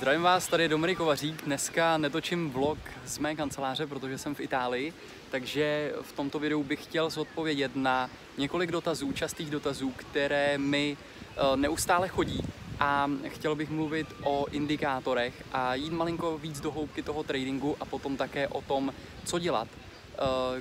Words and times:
Zdravím 0.00 0.22
vás, 0.22 0.46
tady 0.46 0.62
je 0.62 0.68
Dominik 0.68 0.98
Kovařík. 0.98 1.44
Dneska 1.44 1.98
netočím 1.98 2.50
vlog 2.50 2.78
z 3.06 3.18
mé 3.18 3.36
kanceláře, 3.36 3.86
protože 3.86 4.18
jsem 4.18 4.34
v 4.34 4.40
Itálii, 4.40 4.92
takže 5.30 5.92
v 6.02 6.12
tomto 6.12 6.38
videu 6.38 6.62
bych 6.62 6.84
chtěl 6.84 7.10
zodpovědět 7.10 7.76
na 7.76 8.10
několik 8.38 8.72
dotazů, 8.72 9.12
častých 9.12 9.50
dotazů, 9.50 9.92
které 9.96 10.58
mi 10.58 10.96
eh, 10.96 11.56
neustále 11.56 12.08
chodí 12.08 12.40
a 12.78 13.10
chtěl 13.26 13.54
bych 13.54 13.70
mluvit 13.70 14.06
o 14.22 14.46
indikátorech 14.50 15.44
a 15.52 15.74
jít 15.74 15.92
malinko 15.92 16.38
víc 16.38 16.60
do 16.60 16.70
hloubky 16.70 17.02
toho 17.02 17.22
tradingu 17.22 17.76
a 17.80 17.84
potom 17.84 18.16
také 18.16 18.48
o 18.48 18.62
tom, 18.62 18.92
co 19.24 19.38
dělat, 19.38 19.68
eh, 19.68 20.18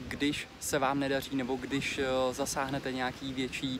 když 0.07 0.47
se 0.59 0.79
vám 0.79 0.99
nedaří 0.99 1.35
nebo 1.35 1.55
když 1.55 1.97
eh, 1.97 2.33
zasáhnete 2.33 2.91
nějaký 2.91 3.33
větší 3.33 3.79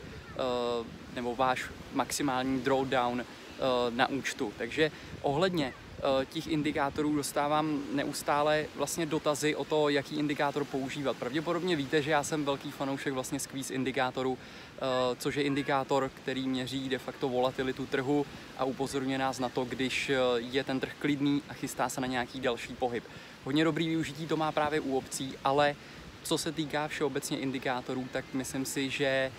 nebo 1.14 1.36
váš 1.36 1.64
maximální 1.92 2.60
drawdown 2.60 3.24
na 3.90 4.08
účtu. 4.08 4.52
Takže 4.58 4.90
ohledně 5.22 5.72
eh, 5.98 6.26
těch 6.26 6.46
indikátorů 6.46 7.16
dostávám 7.16 7.82
neustále 7.92 8.66
vlastně 8.76 9.06
dotazy 9.06 9.56
o 9.56 9.64
to, 9.64 9.88
jaký 9.88 10.16
indikátor 10.16 10.64
používat. 10.64 11.16
Pravděpodobně 11.16 11.76
víte, 11.76 12.02
že 12.02 12.10
já 12.10 12.22
jsem 12.22 12.44
velký 12.44 12.70
fanoušek 12.70 13.12
vlastně 13.12 13.40
squeeze 13.40 13.74
indikátoru, 13.74 14.38
eh, 14.38 14.80
což 15.18 15.34
je 15.34 15.42
indikátor, 15.42 16.10
který 16.14 16.48
měří 16.48 16.88
de 16.88 16.98
facto 16.98 17.28
volatilitu 17.28 17.86
trhu 17.86 18.26
a 18.58 18.64
upozorňuje 18.64 19.18
nás 19.18 19.38
na 19.38 19.48
to, 19.48 19.64
když 19.64 20.10
je 20.38 20.64
ten 20.64 20.80
trh 20.80 20.92
klidný 20.98 21.42
a 21.48 21.54
chystá 21.54 21.88
se 21.88 22.00
na 22.00 22.06
nějaký 22.06 22.40
další 22.40 22.74
pohyb. 22.74 23.04
Hodně 23.44 23.64
dobrý 23.64 23.88
využití 23.88 24.26
to 24.26 24.36
má 24.36 24.52
právě 24.52 24.80
u 24.80 24.96
obcí, 24.96 25.34
ale 25.44 25.76
co 26.22 26.38
se 26.38 26.52
týká 26.52 26.88
všeobecně 26.88 27.38
indikátorů, 27.38 28.08
tak 28.12 28.24
myslím 28.32 28.64
si, 28.64 28.90
že 28.90 29.32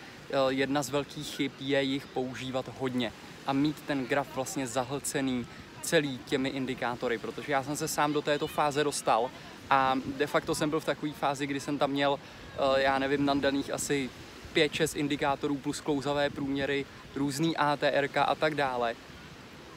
jedna 0.49 0.83
z 0.83 0.89
velkých 0.89 1.35
chyb 1.35 1.51
je 1.59 1.83
jich 1.83 2.07
používat 2.07 2.65
hodně 2.79 3.11
a 3.47 3.53
mít 3.53 3.81
ten 3.87 4.05
graf 4.05 4.35
vlastně 4.35 4.67
zahlcený 4.67 5.47
celý 5.81 6.19
těmi 6.25 6.49
indikátory, 6.49 7.17
protože 7.17 7.51
já 7.51 7.63
jsem 7.63 7.75
se 7.75 7.87
sám 7.87 8.13
do 8.13 8.21
této 8.21 8.47
fáze 8.47 8.83
dostal 8.83 9.29
a 9.69 9.95
de 10.17 10.27
facto 10.27 10.55
jsem 10.55 10.69
byl 10.69 10.79
v 10.79 10.85
takové 10.85 11.11
fázi, 11.11 11.47
kdy 11.47 11.59
jsem 11.59 11.77
tam 11.77 11.91
měl, 11.91 12.19
eh, 12.53 12.81
já 12.81 12.99
nevím, 12.99 13.25
nandaných 13.25 13.73
asi 13.73 14.09
5-6 14.53 14.95
indikátorů 14.95 15.55
plus 15.55 15.81
klouzavé 15.81 16.29
průměry, 16.29 16.85
různý 17.15 17.57
ATR 17.57 18.09
a 18.15 18.35
tak 18.35 18.55
dále. 18.55 18.95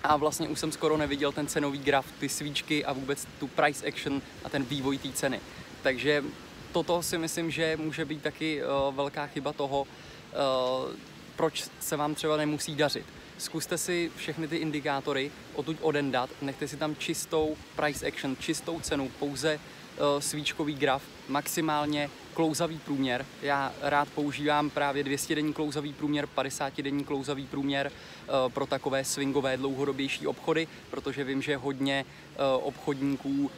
A 0.02 0.16
vlastně 0.16 0.48
už 0.48 0.58
jsem 0.58 0.72
skoro 0.72 0.96
neviděl 0.96 1.32
ten 1.32 1.46
cenový 1.46 1.78
graf, 1.78 2.06
ty 2.20 2.28
svíčky 2.28 2.84
a 2.84 2.92
vůbec 2.92 3.26
tu 3.40 3.46
price 3.46 3.86
action 3.86 4.22
a 4.44 4.48
ten 4.48 4.64
vývoj 4.64 4.98
té 4.98 5.12
ceny. 5.12 5.40
Takže 5.82 6.24
toto 6.72 7.02
si 7.02 7.18
myslím, 7.18 7.50
že 7.50 7.76
může 7.76 8.04
být 8.04 8.22
taky 8.22 8.62
uh, 8.62 8.94
velká 8.94 9.26
chyba 9.26 9.52
toho, 9.52 9.80
uh, 9.80 10.92
proč 11.36 11.64
se 11.80 11.96
vám 11.96 12.14
třeba 12.14 12.36
nemusí 12.36 12.74
dařit 12.74 13.06
zkuste 13.38 13.78
si 13.78 14.10
všechny 14.16 14.48
ty 14.48 14.56
indikátory 14.56 15.30
odtud 15.54 15.76
odendat, 15.80 16.30
nechte 16.42 16.68
si 16.68 16.76
tam 16.76 16.96
čistou 16.96 17.56
price 17.76 18.06
action, 18.06 18.36
čistou 18.40 18.80
cenu, 18.80 19.10
pouze 19.18 19.54
uh, 19.54 20.20
svíčkový 20.20 20.74
graf, 20.74 21.02
maximálně 21.28 22.10
klouzavý 22.34 22.78
průměr. 22.78 23.26
Já 23.42 23.72
rád 23.80 24.08
používám 24.08 24.70
právě 24.70 25.04
200 25.04 25.34
denní 25.34 25.52
klouzavý 25.52 25.92
průměr, 25.92 26.26
50 26.26 26.76
denní 26.82 27.04
klouzavý 27.04 27.46
průměr 27.46 27.92
uh, 27.92 28.52
pro 28.52 28.66
takové 28.66 29.04
swingové 29.04 29.56
dlouhodobější 29.56 30.26
obchody, 30.26 30.68
protože 30.90 31.24
vím, 31.24 31.42
že 31.42 31.56
hodně 31.56 32.04
uh, 32.04 32.66
obchodníků 32.66 33.50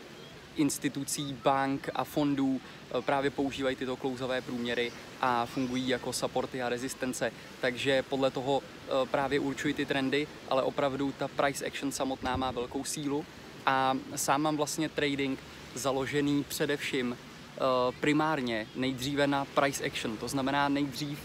institucí, 0.57 1.37
bank 1.45 1.91
a 1.95 2.05
fondů 2.05 2.61
eh, 2.61 3.03
právě 3.03 3.31
používají 3.31 3.77
tyto 3.77 3.97
klouzavé 3.97 4.41
průměry 4.41 4.93
a 5.21 5.47
fungují 5.47 5.89
jako 5.89 6.13
supporty 6.13 6.63
a 6.63 6.69
rezistence. 6.69 7.33
Takže 7.61 8.03
podle 8.03 8.31
toho 8.31 8.63
eh, 8.63 8.91
právě 9.11 9.41
určují 9.41 9.75
ty 9.75 9.87
trendy, 9.87 10.29
ale 10.49 10.63
opravdu 10.63 11.13
ta 11.19 11.29
price 11.29 11.67
action 11.67 11.93
samotná 11.93 12.37
má 12.37 12.51
velkou 12.51 12.85
sílu 12.85 13.25
a 13.67 13.95
sám 14.17 14.43
mám 14.43 14.57
vlastně 14.57 14.89
trading 14.89 15.39
založený 15.75 16.45
především 16.45 17.17
eh, 17.17 17.59
primárně 18.01 18.67
nejdříve 18.75 19.27
na 19.27 19.45
price 19.45 19.85
action, 19.85 20.17
to 20.17 20.29
znamená 20.29 20.69
nejdřív 20.69 21.19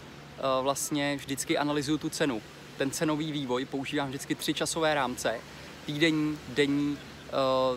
vlastně 0.61 1.15
vždycky 1.15 1.57
analyzuju 1.57 1.97
tu 1.97 2.09
cenu. 2.09 2.41
Ten 2.77 2.91
cenový 2.91 3.31
vývoj 3.31 3.65
používám 3.65 4.07
vždycky 4.07 4.35
tři 4.35 4.53
časové 4.53 4.93
rámce, 4.93 5.39
týdenní, 5.85 6.37
denní 6.49 6.97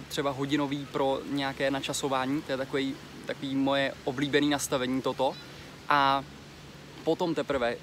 třeba 0.08 0.30
hodinový 0.30 0.86
pro 0.92 1.20
nějaké 1.30 1.70
načasování, 1.70 2.42
to 2.42 2.52
je 2.52 2.58
takový, 2.58 2.94
takový 3.26 3.54
moje 3.54 3.94
oblíbené 4.04 4.46
nastavení 4.46 5.02
toto. 5.02 5.34
A 5.88 6.24
potom 7.04 7.34
teprve, 7.34 7.72
eh, 7.72 7.78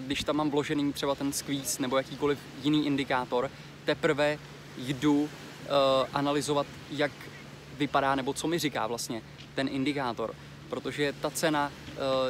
když 0.00 0.24
tam 0.24 0.36
mám 0.36 0.50
vložený 0.50 0.92
třeba 0.92 1.14
ten 1.14 1.32
squeeze 1.32 1.82
nebo 1.82 1.96
jakýkoliv 1.96 2.38
jiný 2.62 2.86
indikátor, 2.86 3.50
teprve 3.84 4.38
jdu 4.78 5.28
eh, 5.28 5.68
analyzovat, 6.12 6.66
jak 6.90 7.12
vypadá 7.78 8.14
nebo 8.14 8.32
co 8.32 8.48
mi 8.48 8.58
říká 8.58 8.86
vlastně 8.86 9.22
ten 9.54 9.68
indikátor. 9.72 10.34
Protože 10.70 11.12
ta 11.20 11.30
cena 11.30 11.72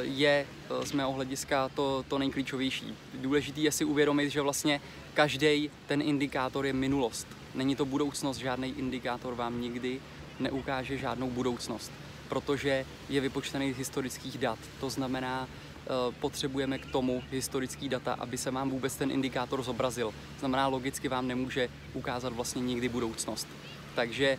je 0.01 0.45
z 0.83 0.91
mého 0.91 1.11
hlediska 1.11 1.69
to, 1.69 2.05
to 2.07 2.17
nejklíčovější. 2.17 2.95
Důležité 3.13 3.59
je 3.59 3.71
si 3.71 3.85
uvědomit, 3.85 4.29
že 4.29 4.41
vlastně 4.41 4.81
každý 5.13 5.71
ten 5.87 6.01
indikátor 6.01 6.65
je 6.65 6.73
minulost 6.73 7.27
Není 7.55 7.75
to 7.75 7.85
budoucnost, 7.85 8.37
žádný 8.37 8.73
indikátor 8.77 9.35
vám 9.35 9.61
nikdy 9.61 9.99
neukáže 10.39 10.97
žádnou 10.97 11.29
budoucnost, 11.29 11.91
protože 12.29 12.85
je 13.09 13.21
vypočtený 13.21 13.73
z 13.73 13.77
historických 13.77 14.37
dat. 14.37 14.59
To 14.79 14.89
znamená, 14.89 15.47
eh, 15.47 15.89
potřebujeme 16.19 16.77
k 16.77 16.85
tomu 16.85 17.23
historický 17.31 17.89
data, 17.89 18.13
aby 18.13 18.37
se 18.37 18.51
vám 18.51 18.69
vůbec 18.69 18.95
ten 18.95 19.11
indikátor 19.11 19.63
zobrazil. 19.63 20.13
Znamená, 20.39 20.67
logicky 20.67 21.07
vám 21.07 21.27
nemůže 21.27 21.69
ukázat 21.93 22.33
vlastně 22.33 22.61
nikdy 22.61 22.89
budoucnost. 22.89 23.47
Takže 23.95 24.37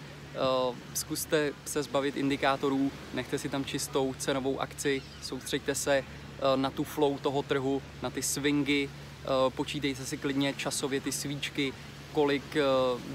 zkuste 0.95 1.53
se 1.65 1.83
zbavit 1.83 2.17
indikátorů, 2.17 2.91
nechte 3.15 3.39
si 3.39 3.49
tam 3.49 3.65
čistou 3.65 4.15
cenovou 4.19 4.61
akci, 4.61 5.03
soustřeďte 5.23 5.75
se 5.75 6.05
uh, 6.05 6.61
na 6.61 6.71
tu 6.71 6.85
flow 6.85 7.19
toho 7.19 7.43
trhu, 7.43 7.83
na 8.03 8.11
ty 8.11 8.23
swingy, 8.23 8.89
uh, 8.89 9.51
počítejte 9.51 10.05
si 10.05 10.17
klidně 10.17 10.55
časově 10.55 11.01
ty 11.01 11.13
svíčky, 11.13 11.73
kolik 12.13 12.57
eh, 12.57 12.63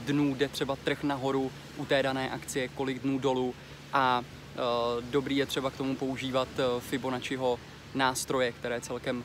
dnů 0.06 0.36
jde 0.36 0.48
třeba 0.48 0.76
trh 0.76 1.04
nahoru 1.04 1.52
u 1.78 1.86
té 1.86 2.04
dané 2.04 2.30
akcie, 2.30 2.68
kolik 2.68 3.02
dnů 3.02 3.20
dolů 3.20 3.56
a 3.94 4.22
eh, 4.22 4.60
dobrý 5.02 5.38
je 5.38 5.46
třeba 5.46 5.70
k 5.70 5.78
tomu 5.78 5.96
používat 5.96 6.48
eh, 6.58 6.80
Fibonacciho 6.80 7.60
nástroje, 7.96 8.52
které 8.52 8.82
celkem 8.82 9.24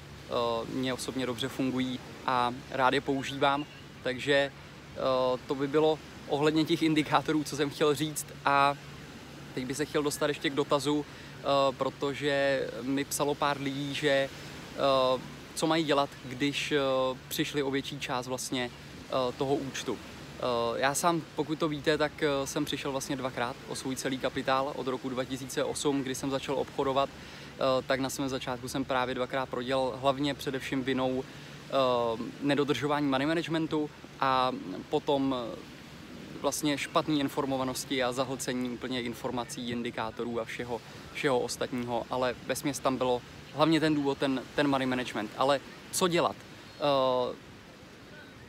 mě 0.74 0.94
osobně 0.94 1.26
dobře 1.26 1.48
fungují 1.48 1.98
a 2.26 2.54
rád 2.70 2.94
je 2.94 3.00
používám, 3.00 3.64
takže 4.02 4.52
to 5.46 5.54
by 5.54 5.68
bylo 5.68 5.98
ohledně 6.28 6.64
těch 6.64 6.82
indikátorů, 6.82 7.44
co 7.44 7.56
jsem 7.56 7.70
chtěl 7.70 7.94
říct 7.94 8.26
a 8.44 8.74
teď 9.54 9.66
bych 9.66 9.76
se 9.76 9.84
chtěl 9.84 10.02
dostat 10.02 10.26
ještě 10.26 10.50
k 10.50 10.54
dotazu, 10.54 11.04
protože 11.78 12.66
mi 12.82 13.04
psalo 13.04 13.34
pár 13.34 13.60
lidí, 13.60 13.94
že 13.94 14.28
co 15.54 15.66
mají 15.66 15.84
dělat, 15.84 16.10
když 16.24 16.74
přišli 17.28 17.62
o 17.62 17.70
větší 17.70 18.00
část 18.00 18.26
vlastně 18.26 18.70
Eh, 19.12 19.32
toho 19.32 19.54
účtu. 19.54 19.98
Eh, 19.98 20.80
já 20.80 20.94
sám, 20.94 21.22
pokud 21.36 21.58
to 21.58 21.68
víte, 21.68 21.98
tak 21.98 22.22
eh, 22.22 22.46
jsem 22.46 22.64
přišel 22.64 22.92
vlastně 22.92 23.16
dvakrát 23.16 23.56
o 23.68 23.74
svůj 23.74 23.96
celý 23.96 24.18
kapitál 24.18 24.72
od 24.76 24.86
roku 24.86 25.08
2008, 25.08 26.02
kdy 26.02 26.14
jsem 26.14 26.30
začal 26.30 26.54
obchodovat, 26.54 27.10
tak 27.86 28.00
na 28.00 28.10
svém 28.10 28.28
začátku 28.28 28.68
jsem 28.68 28.84
právě 28.84 29.14
dvakrát 29.14 29.48
prodělal, 29.48 29.98
hlavně 30.00 30.34
především 30.34 30.84
vinou 30.84 31.24
nedodržování 32.40 33.06
money 33.06 33.26
managementu 33.26 33.90
a 34.20 34.52
potom 34.90 35.36
vlastně 36.42 36.78
špatné 36.78 37.14
informovanosti 37.14 38.02
a 38.02 38.12
zahlcení 38.12 38.70
úplně 38.70 39.02
informací, 39.02 39.70
indikátorů 39.70 40.40
a 40.40 40.44
všeho, 40.44 40.80
všeho 41.14 41.40
ostatního, 41.40 42.06
ale 42.10 42.34
ve 42.46 42.54
tam 42.82 42.96
bylo 42.96 43.22
hlavně 43.54 43.80
ten 43.80 43.94
důvod, 43.94 44.18
ten, 44.18 44.42
ten 44.54 44.68
money 44.68 44.86
management. 44.86 45.30
Ale 45.36 45.60
co 45.90 46.08
dělat? 46.08 46.36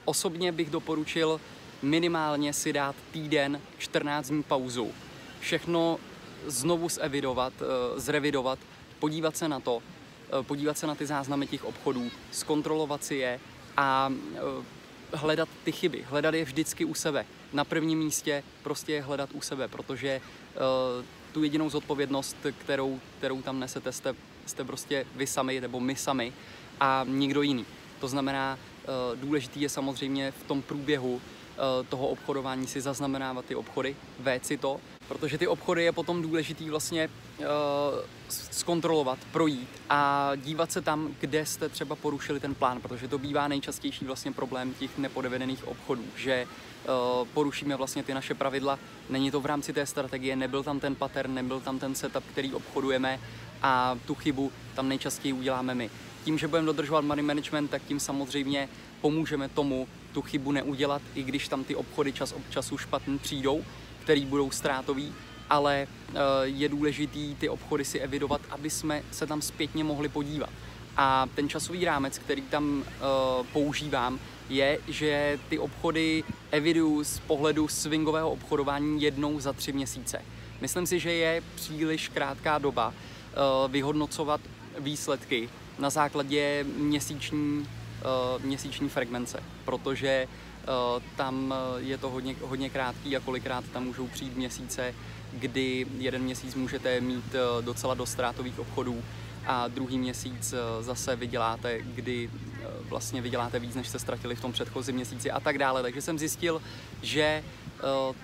Osobně 0.06 0.52
bych 0.52 0.70
doporučil 0.70 1.42
minimálně 1.82 2.53
si 2.53 2.74
dát 2.74 2.96
týden, 3.12 3.62
14 3.78 4.28
dní 4.29 4.44
pauzu. 4.44 4.91
Všechno 5.40 6.00
znovu 6.46 6.90
zevidovat, 6.90 7.53
eh, 7.62 8.00
zrevidovat, 8.00 8.59
podívat 9.00 9.38
se 9.38 9.47
na 9.47 9.59
to, 9.59 9.82
eh, 10.40 10.44
podívat 10.44 10.78
se 10.78 10.88
na 10.88 10.96
ty 10.96 11.06
záznamy 11.06 11.47
těch 11.47 11.66
obchodů, 11.66 12.12
zkontrolovat 12.32 13.03
si 13.03 13.16
je 13.16 13.40
a 13.78 14.14
hledat 15.14 15.50
ty 15.64 15.72
chyby. 15.72 16.06
Hledat 16.09 16.34
je 16.34 16.46
vždycky 16.46 16.85
u 16.85 16.94
sebe. 16.94 17.26
Na 17.53 17.64
prvním 17.64 18.00
místě 18.00 18.44
prostě 18.64 18.94
je 18.94 19.02
hledat 19.02 19.29
u 19.34 19.41
sebe, 19.41 19.67
protože 19.67 20.22
tu 21.32 21.44
jedinou 21.44 21.70
zodpovědnost, 21.70 22.38
kterou, 22.58 23.00
kterou 23.17 23.41
tam 23.41 23.59
nesete, 23.59 23.91
jste, 23.91 24.16
jste 24.46 24.64
prostě 24.64 25.05
vy 25.16 25.28
sami 25.28 25.61
nebo 25.61 25.79
my 25.79 25.96
sami 25.96 26.34
a 26.79 27.05
nikdo 27.08 27.41
jiný. 27.41 27.66
To 28.00 28.08
znamená, 28.08 28.58
Eh, 28.84 29.16
důležitý 29.16 29.61
je 29.61 29.70
samozřejmě 29.70 30.32
v 30.32 30.44
tom 30.44 30.61
průběhu 30.61 31.22
toho 31.90 32.08
obchodování 32.08 32.67
si 32.67 32.82
zaznamenávat 32.82 33.46
ty 33.46 33.55
obchody, 33.55 33.96
vést 34.20 34.46
si 34.46 34.58
to, 34.58 34.79
protože 35.08 35.38
ty 35.38 35.47
obchody 35.47 35.84
je 35.84 35.91
potom 35.91 36.22
důležitý 36.22 36.70
vlastně 36.70 37.09
uh, 37.40 37.46
zkontrolovat, 38.28 39.20
projít 39.32 39.70
a 39.90 40.32
dívat 40.35 40.72
se 40.72 40.82
tam, 40.82 41.16
kde 41.20 41.46
jste 41.46 41.70
třeba 41.70 41.96
porušili 41.96 42.40
ten 42.40 42.55
plán, 42.55 42.82
protože 42.82 43.08
to 43.08 43.17
bývá 43.17 43.47
nejčastější 43.47 44.05
vlastně 44.05 44.32
problém 44.32 44.73
těch 44.73 44.97
nepodevedených 44.97 45.67
obchodů, 45.67 46.03
že 46.16 46.46
uh, 46.47 47.28
porušíme 47.28 47.76
vlastně 47.76 48.03
ty 48.03 48.14
naše 48.14 48.34
pravidla, 48.34 48.79
není 49.09 49.32
to 49.32 49.41
v 49.41 49.46
rámci 49.46 49.73
té 49.73 49.85
strategie, 49.85 50.35
nebyl 50.35 50.64
tam 50.64 50.79
ten 50.79 50.96
pattern, 50.96 51.34
nebyl 51.34 51.59
tam 51.59 51.79
ten 51.79 51.96
setup, 51.96 52.23
který 52.32 52.53
obchodujeme 52.53 53.20
a 53.61 53.97
tu 54.05 54.16
chybu 54.16 54.52
tam 54.76 54.90
nejčastěji 54.90 55.34
uděláme 55.34 55.76
my. 55.76 55.90
Tím, 56.23 56.38
že 56.38 56.47
budeme 56.47 56.66
dodržovat 56.66 57.05
money 57.05 57.26
management, 57.26 57.67
tak 57.67 57.82
tím 57.84 58.00
samozřejmě 58.00 58.70
pomůžeme 59.03 59.50
tomu 59.50 59.88
tu 60.14 60.22
chybu 60.22 60.52
neudělat, 60.52 61.02
i 61.16 61.23
když 61.23 61.47
tam 61.47 61.64
ty 61.64 61.76
obchody 61.76 62.14
čas 62.14 62.32
od 62.32 62.41
času 62.50 62.78
špatný 62.78 63.20
přijdou, 63.20 63.64
který 64.03 64.26
budou 64.26 64.52
ztrátový, 64.52 65.14
ale 65.50 65.88
eh, 65.88 66.20
je 66.44 66.70
důležitý 66.70 67.35
ty 67.35 67.50
obchody 67.50 67.85
si 67.85 68.00
evidovat, 68.00 68.41
aby 68.50 68.70
jsme 68.70 69.03
se 69.11 69.28
tam 69.28 69.41
zpětně 69.41 69.84
mohli 69.84 70.09
podívat. 70.09 70.50
A 70.97 71.28
ten 71.35 71.50
časový 71.50 71.85
rámec, 71.85 72.17
který 72.17 72.41
tam 72.41 72.66
uh, 72.78 73.46
používám, 73.53 74.20
je, 74.50 74.79
že 74.88 75.40
ty 75.50 75.59
obchody 75.59 76.23
eviduju 76.52 77.03
z 77.03 77.20
pohledu 77.20 77.67
swingového 77.67 78.32
obchodování 78.32 79.02
jednou 79.02 79.40
za 79.40 79.53
tři 79.53 79.73
měsíce. 79.73 80.22
Myslím 80.61 80.85
si, 80.88 81.00
že 81.00 81.11
je 81.14 81.44
příliš 81.55 82.09
krátká 82.09 82.58
doba 82.58 82.88
uh, 82.88 83.72
vyhodnocovat 83.72 84.41
výsledky 84.79 85.50
na 85.79 85.90
základě 85.90 86.66
měsíční, 86.78 87.66
měsíční 88.44 88.90
frekvence, 88.90 89.44
protože 89.66 90.28
uh, 90.28 91.03
tam 91.16 91.53
je 91.78 91.97
to 91.97 92.09
hodně, 92.09 92.35
hodně 92.41 92.70
krátký 92.70 93.17
a 93.17 93.20
kolikrát 93.20 93.66
tam 93.73 93.84
můžou 93.84 94.08
přijít 94.08 94.35
měsíce, 94.35 94.94
kdy 95.34 95.85
jeden 95.97 96.22
měsíc 96.22 96.55
můžete 96.55 97.02
mít 97.02 97.35
docela 97.61 97.94
dost 97.94 98.11
ztrátových 98.11 98.59
obchodů 98.59 99.03
a 99.46 99.67
druhý 99.67 99.97
měsíc 99.97 100.53
zase 100.82 101.16
vyděláte, 101.16 101.82
kdy 101.82 102.29
vlastně 102.90 103.22
vyděláte 103.22 103.59
víc, 103.59 103.76
než 103.76 103.88
jste 103.88 104.00
ztratili 104.00 104.35
v 104.35 104.41
tom 104.41 104.52
předchozím 104.52 104.96
měsíci 104.96 105.32
a 105.32 105.40
tak 105.40 105.58
dále. 105.58 105.82
Takže 105.82 106.02
jsem 106.02 106.20
zjistil, 106.20 106.61
že 107.02 107.44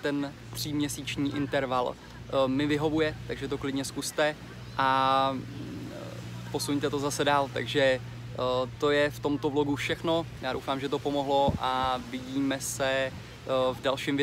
ten 0.02 0.34
tříměsíční 0.54 1.36
interval 1.36 1.96
mi 2.48 2.68
vyhovuje, 2.68 3.16
takže 3.28 3.48
to 3.48 3.58
klidně 3.58 3.86
zkuste 3.86 4.36
a 4.78 5.34
posuňte 6.52 6.90
to 6.90 7.00
zase 7.00 7.26
dál. 7.26 7.50
Takže 7.54 7.81
eh, 7.81 8.02
to 8.78 8.92
je 8.92 9.10
v 9.10 9.20
tomto 9.20 9.50
vlogu 9.50 9.76
všechno. 9.76 10.26
Já 10.42 10.54
doufám, 10.54 10.80
že 10.80 10.90
to 10.90 11.00
pomohlo 11.00 11.54
a 11.60 12.00
vidíme 12.12 12.62
se 12.62 12.90
eh, 12.90 13.12
v 13.74 13.82
dalším 13.82 14.16
videu. 14.16 14.18